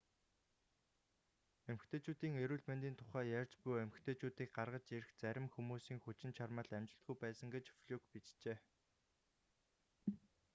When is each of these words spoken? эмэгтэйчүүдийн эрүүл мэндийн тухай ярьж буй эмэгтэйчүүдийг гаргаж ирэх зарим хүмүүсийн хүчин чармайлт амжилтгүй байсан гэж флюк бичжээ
эмэгтэйчүүдийн 1.71 2.35
эрүүл 2.43 2.63
мэндийн 2.69 2.97
тухай 3.01 3.25
ярьж 3.39 3.53
буй 3.63 3.77
эмэгтэйчүүдийг 3.85 4.49
гаргаж 4.57 4.85
ирэх 4.97 5.11
зарим 5.21 5.47
хүмүүсийн 5.51 5.99
хүчин 6.01 6.31
чармайлт 6.37 6.75
амжилтгүй 6.77 7.15
байсан 7.23 7.47
гэж 7.55 7.65
флюк 7.79 8.03
бичжээ 8.13 8.57